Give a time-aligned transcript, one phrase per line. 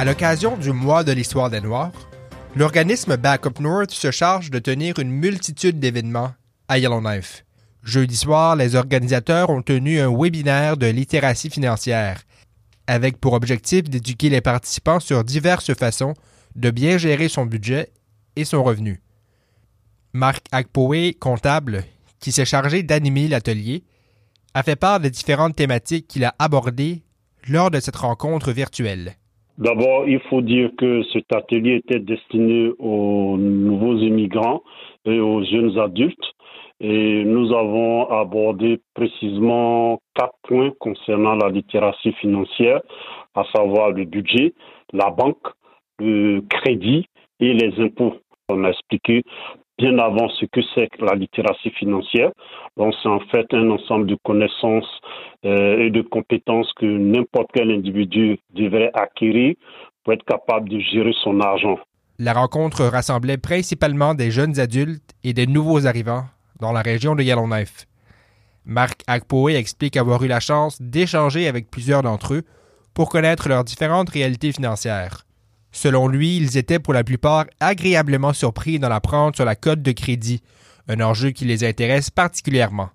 [0.00, 1.92] À l'occasion du mois de l'histoire des Noirs,
[2.56, 6.32] l'organisme Backup North se charge de tenir une multitude d'événements
[6.68, 7.44] à Yellowknife.
[7.82, 12.22] Jeudi soir, les organisateurs ont tenu un webinaire de littératie financière,
[12.86, 16.14] avec pour objectif d'éduquer les participants sur diverses façons
[16.56, 17.92] de bien gérer son budget
[18.36, 19.02] et son revenu.
[20.14, 21.84] Marc Akpoe, comptable,
[22.20, 23.84] qui s'est chargé d'animer l'atelier,
[24.54, 27.02] a fait part des différentes thématiques qu'il a abordées
[27.46, 29.18] lors de cette rencontre virtuelle.
[29.58, 34.62] D'abord, il faut dire que cet atelier était destiné aux nouveaux immigrants
[35.04, 36.32] et aux jeunes adultes.
[36.80, 42.80] Et nous avons abordé précisément quatre points concernant la littératie financière,
[43.34, 44.54] à savoir le budget,
[44.94, 45.46] la banque,
[45.98, 47.06] le crédit
[47.38, 48.14] et les impôts.
[48.48, 49.22] On a expliqué
[49.80, 52.30] bien avant ce que c'est la littératie financière.
[52.76, 55.00] Donc c'est en fait un ensemble de connaissances
[55.44, 59.54] euh, et de compétences que n'importe quel individu devrait acquérir
[60.04, 61.78] pour être capable de gérer son argent.
[62.18, 66.24] La rencontre rassemblait principalement des jeunes adultes et des nouveaux arrivants
[66.60, 67.86] dans la région de Yellowknife.
[68.66, 72.42] Marc Akpoe explique avoir eu la chance d'échanger avec plusieurs d'entre eux
[72.92, 75.24] pour connaître leurs différentes réalités financières.
[75.72, 79.92] Selon lui, ils étaient pour la plupart agréablement surpris d'en apprendre sur la cote de
[79.92, 80.42] crédit,
[80.88, 82.88] un enjeu qui les intéresse particulièrement.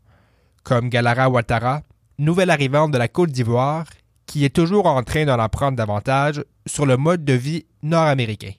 [0.63, 1.81] Comme Galara Ouattara,
[2.19, 3.85] nouvelle arrivante de la Côte d'Ivoire,
[4.27, 8.51] qui est toujours en train d'en apprendre davantage sur le mode de vie nord-américain.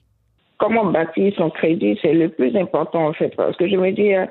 [0.57, 4.13] Comment bâtir son crédit, c'est le plus important en fait, parce que je me dis,
[4.13, 4.25] euh,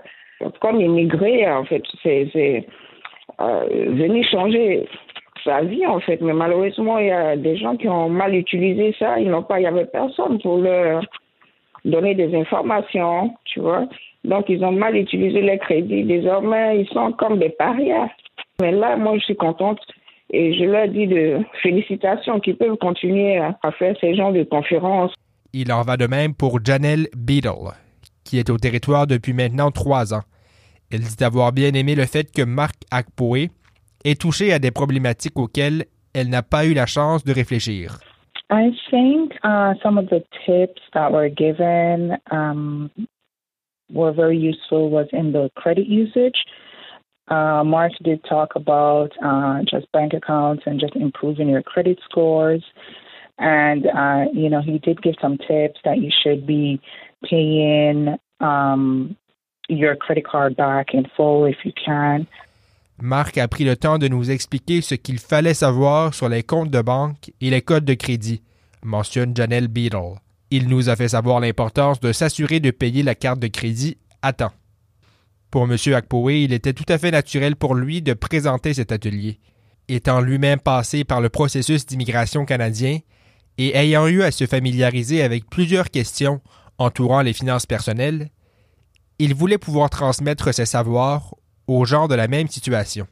[0.61, 2.67] comme immigré, en fait, c'est
[3.41, 4.89] euh, venir changer
[5.47, 6.20] sa vie en fait.
[6.20, 9.19] Mais malheureusement, il y a des gens qui ont mal utilisé ça.
[9.19, 11.02] Ils n'ont pas, il n'y avait personne pour leur
[11.84, 13.86] donner des informations, tu vois.
[14.24, 16.05] Donc ils ont mal utilisé les crédits.
[16.05, 18.08] Désormais, ils sont comme des parias.
[18.61, 19.78] Mais là, moi, je suis contente
[20.30, 25.14] et je leur dis de félicitations qu'ils peuvent continuer à faire ces genres de conférences.
[25.52, 27.72] Il en va de même pour Janelle Beadle,
[28.24, 30.23] qui est au territoire depuis maintenant trois ans.
[30.90, 33.48] Elle dit avoir bien aimé le fait que Marc Akpoe
[34.06, 35.84] est touchée à des problématiques auxquelles
[36.14, 37.98] elle n'a pas eu la chance de réfléchir.
[38.48, 42.90] I think uh, some of the tips that were given um,
[43.92, 46.45] were very useful was in the credit usage.
[47.28, 52.62] Uh, Mark did talk about uh, just bank accounts and just improving your credit scores.
[53.39, 56.80] And, uh, you know, he did give some tips that you should be
[57.24, 59.16] paying um,
[59.68, 62.28] your credit card back in full if you can.
[63.01, 66.70] Marc a pris le temps de nous expliquer ce qu'il fallait savoir sur les comptes
[66.70, 68.42] de banque et les codes de crédit,
[68.83, 70.14] mentionne Janelle Beadle.
[70.51, 74.33] Il nous a fait savoir l'importance de s'assurer de payer la carte de crédit à
[74.33, 74.52] temps.
[75.51, 75.77] Pour M.
[75.95, 79.40] Akpoe, il était tout à fait naturel pour lui de présenter cet atelier.
[79.89, 82.98] Étant lui-même passé par le processus d'immigration canadien
[83.58, 86.40] et ayant eu à se familiariser avec plusieurs questions
[86.78, 88.30] entourant les finances personnelles,
[89.18, 91.34] il voulait pouvoir transmettre ses savoirs
[91.66, 93.06] aux gens de la même situation?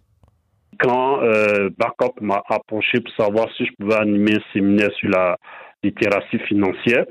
[0.78, 5.36] Quand euh, Backup m'a approché pour savoir si je pouvais animer un séminaire sur la
[5.82, 7.04] littératie financière,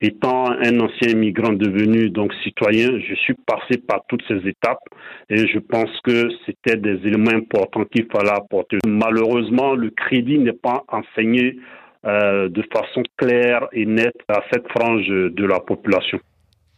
[0.00, 4.82] étant un ancien immigrant devenu donc citoyen, je suis passé par toutes ces étapes
[5.30, 8.78] et je pense que c'était des éléments importants qu'il fallait apporter.
[8.86, 11.56] Malheureusement, le crédit n'est pas enseigné
[12.04, 16.18] euh, de façon claire et nette à cette frange de la population.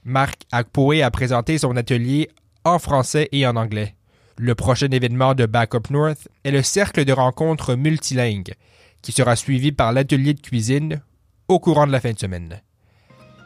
[0.05, 2.29] Marc Akpoe a présenté son atelier
[2.65, 3.95] en français et en anglais.
[4.39, 8.53] Le prochain événement de Backup North est le cercle de rencontres multilingues,
[9.01, 11.01] qui sera suivi par l'atelier de cuisine
[11.49, 12.61] au courant de la fin de semaine.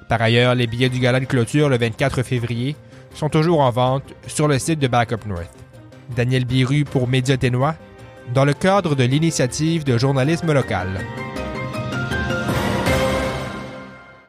[0.09, 2.75] Par ailleurs, les billets du gala de clôture le 24 février
[3.15, 5.55] sont toujours en vente sur le site de Backup North.
[6.17, 7.77] Daniel Biru pour Média Ténois,
[8.35, 10.89] dans le cadre de l'initiative de journalisme local.